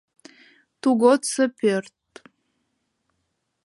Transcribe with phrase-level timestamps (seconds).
[0.81, 1.95] Тугодсо пӧрт…